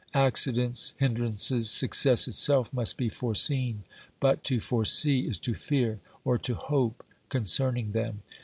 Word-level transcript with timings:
Accidents, 0.15 0.95
hindrances, 0.97 1.69
success 1.69 2.27
itself 2.27 2.73
must 2.73 2.97
be 2.97 3.07
foreseen, 3.07 3.83
but 4.19 4.43
to 4.45 4.59
foresee 4.59 5.27
is 5.27 5.37
to 5.37 5.53
fear 5.53 5.99
or 6.25 6.39
to 6.39 6.55
hope 6.55 7.03
concerning 7.29 7.91
them. 7.91 8.23